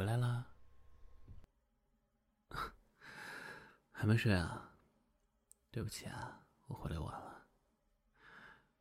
[0.00, 0.46] 回来啦？
[3.92, 4.78] 还没睡啊？
[5.70, 7.46] 对不起啊，我回来晚了。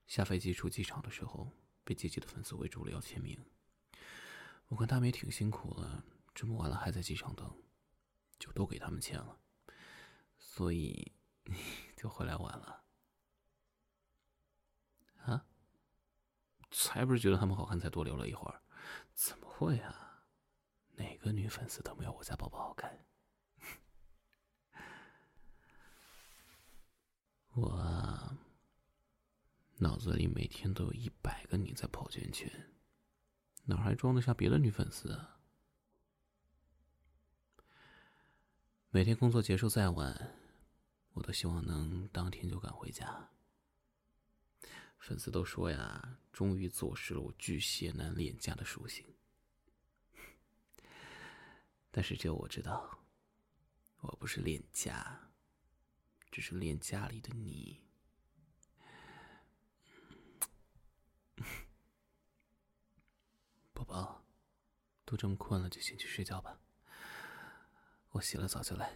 [0.08, 1.52] 下飞机出机场的时候，
[1.84, 3.38] 被姐姐的粉丝围住了要签名。
[4.70, 7.64] 我看他们也挺辛苦了，这么晚了还在机场等，
[8.40, 9.42] 就都给他们签了。
[10.38, 11.12] 所以
[11.98, 12.86] 就回来晚了。
[15.26, 15.46] 啊？
[16.72, 18.62] 才不是觉得他们好看才多留了一会儿，
[19.14, 20.06] 怎么会啊？
[21.20, 23.06] 个女粉丝都没有我家宝宝好看。
[27.54, 28.38] 我
[29.78, 32.52] 脑子里每天都有一百个你在跑圈圈，
[33.66, 35.36] 哪还装得下别的女粉丝啊？
[38.92, 40.36] 每天工作结束再晚，
[41.14, 43.30] 我都希望能当天就赶回家。
[44.98, 49.06] 粉丝都说呀，终于坐实了我巨蟹男恋家的属性。
[51.92, 53.00] 但是只有我知道，
[54.02, 55.32] 我不是恋家，
[56.32, 57.82] 只是恋家里的你。
[63.74, 64.24] 宝宝，
[65.04, 66.60] 都这么困了，就先去睡觉吧。
[68.12, 68.94] 我洗了澡就来。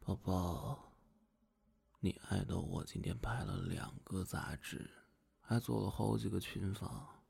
[0.00, 0.94] 宝宝，
[2.56, 4.90] 我今天拍了两个杂志，
[5.40, 7.24] 还做了好几个群访，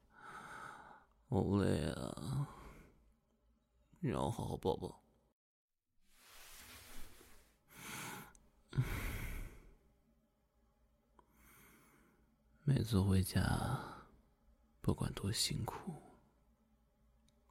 [1.29, 2.47] 好累啊，
[4.01, 5.03] 你让我好好抱抱。
[12.65, 14.05] 每次回家，
[14.81, 16.03] 不管多辛苦，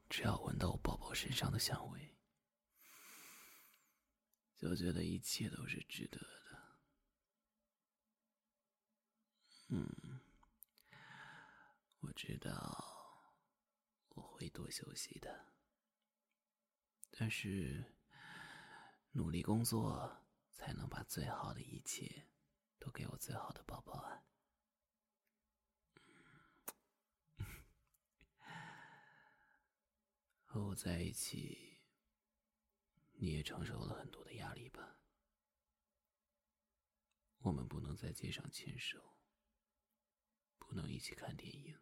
[0.08, 2.14] 只要闻到我宝宝身上的香味。
[4.56, 6.47] 就觉得一切都是值得的。
[9.68, 10.20] 嗯，
[12.00, 13.34] 我知道
[14.08, 15.52] 我会多休息的，
[17.10, 17.94] 但是
[19.12, 22.26] 努力工作才能把最好的一切
[22.78, 24.24] 都给我最好的宝宝啊！
[30.44, 31.66] 和我在一起。
[33.20, 35.00] 你也承受了很多的压力吧？
[37.38, 39.17] 我们不能在街上牵手，
[40.68, 41.78] 不能一起看电影，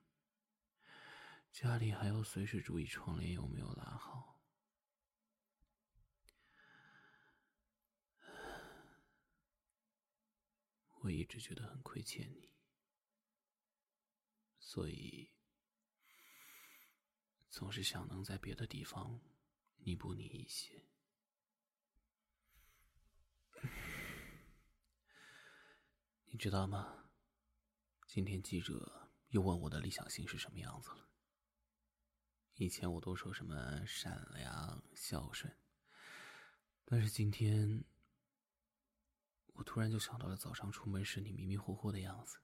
[1.50, 4.40] 家里还要随时注意窗帘有没有拉好。
[11.00, 12.54] 我一直觉得很亏欠你，
[14.60, 15.32] 所以
[17.50, 19.20] 总是想能在别的地方
[19.78, 20.86] 弥补你一些。
[26.26, 26.95] 你知道吗？
[28.16, 31.06] 今天记者又问我的理想型是什么样子了。
[32.54, 35.54] 以前我都说什么善良、孝顺，
[36.86, 37.84] 但是今天
[39.52, 42.38] 我突然就想到了早上出门时你迷迷糊糊的样子，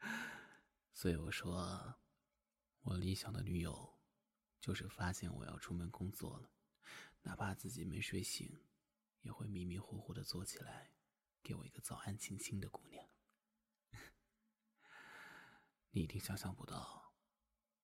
[0.94, 1.96] 所以我说，
[2.80, 3.98] 我理想的女友
[4.62, 6.50] 就是发现我要出门工作了，
[7.20, 8.64] 哪怕自己没睡醒。
[9.20, 10.94] 也会迷迷糊糊的坐起来，
[11.42, 13.06] 给我一个早安亲亲的姑娘。
[15.90, 17.14] 你一定想象不到，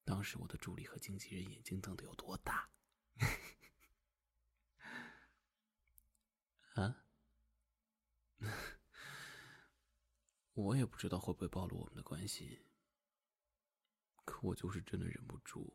[0.05, 2.71] 当时我的助理和经纪人眼睛瞪得有多大。
[6.75, 7.07] 啊？
[10.53, 12.67] 我也不知道会不会暴露我们的关系，
[14.25, 15.75] 可我就是真的忍不住，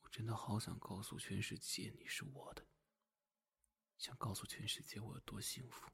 [0.00, 2.66] 我真的好想告诉全世界你是我的。
[3.96, 5.90] 想告诉全世界我有多幸福，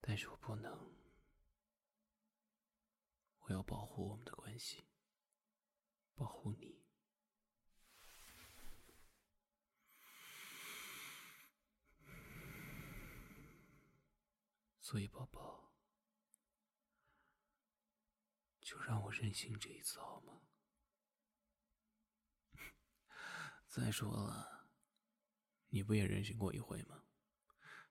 [0.00, 1.09] 但是我不能。
[3.50, 4.84] 我要保护我们的关系，
[6.14, 6.84] 保护你。
[14.80, 15.72] 所以，宝宝，
[18.60, 20.42] 就让我任性这一次好吗？
[23.66, 24.68] 再说了，
[25.70, 27.02] 你不也任性过一回吗？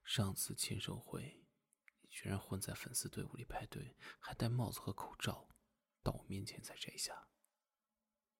[0.04, 1.44] 上次签售会，
[2.00, 5.49] 你居然混在粉丝队伍里排队，还戴帽子和口罩，
[6.02, 7.28] 到我面前才摘下。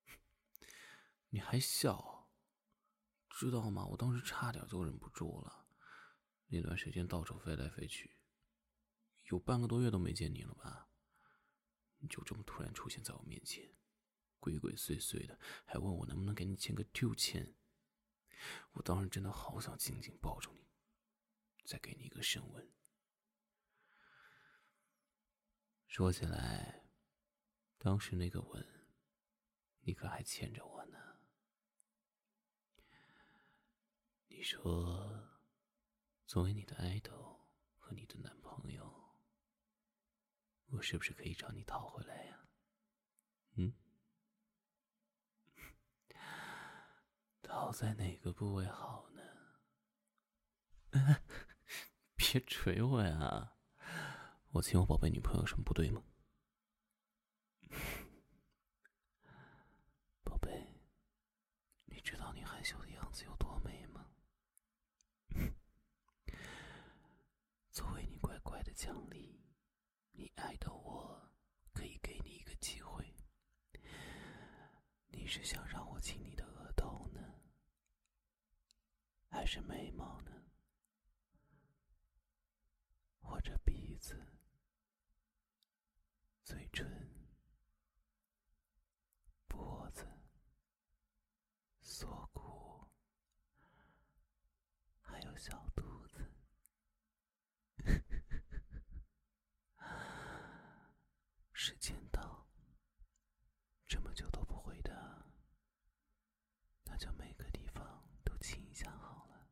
[1.30, 2.30] 你还笑？
[3.28, 3.86] 知道吗？
[3.86, 5.66] 我当时差点就忍不住了。
[6.48, 8.18] 那段时间到处飞来飞去，
[9.24, 10.90] 有半个多月都没见你了吧？
[11.98, 13.76] 你就这么突然出现在我面前，
[14.40, 17.54] 鬼鬼祟祟的，还问我能不能给你签个 Q 签。
[18.72, 20.66] 我当时真的好想紧紧抱住你，
[21.64, 22.72] 再给你一个深吻。
[25.86, 26.79] 说起来，
[27.82, 28.62] 当时那个吻，
[29.80, 30.98] 你可还牵着我呢。
[34.28, 35.26] 你说。
[36.26, 39.18] 作为你的爱豆和你的男朋友，
[40.66, 42.46] 我是不是可以找你讨回来呀？
[43.54, 43.74] 嗯，
[47.42, 49.22] 讨在哪个部位好呢？
[52.14, 53.56] 别捶我呀！
[54.52, 56.04] 我亲我宝贝女朋友有什么不对吗？
[60.22, 60.80] 宝贝，
[61.86, 64.06] 你知道你害羞的样子有多美吗？
[67.70, 69.40] 作为你乖乖的奖励，
[70.12, 71.32] 你爱的我，
[71.72, 73.16] 可以给你一个机会。
[75.06, 77.40] 你是想让我亲你的额头呢，
[79.30, 80.30] 还是眉毛呢，
[83.22, 84.22] 或者鼻子、
[86.44, 87.08] 嘴唇、
[89.48, 90.06] 脖子、
[91.80, 92.86] 锁骨，
[95.00, 95.88] 还有小肚？
[101.62, 102.48] 时间到，
[103.86, 104.94] 这么久都不回答，
[106.84, 109.46] 那就每个地方都亲一下好了。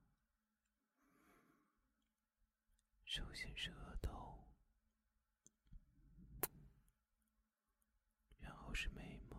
[3.04, 4.48] 首先是额头，
[8.38, 9.36] 然后是眉毛。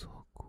[0.00, 0.44] 锁骨，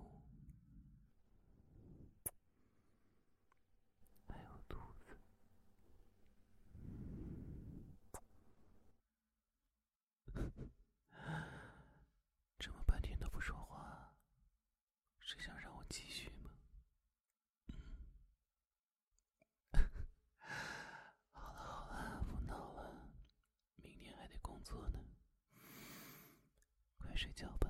[4.27, 5.17] 还有肚子，
[12.59, 14.13] 这么半天都不说话，
[15.19, 16.51] 是想让我继续吗？
[17.69, 17.73] 嗯，
[21.33, 23.09] 好了好了，不闹了，
[23.77, 24.99] 明天还得工作呢，
[26.99, 27.68] 快睡觉吧。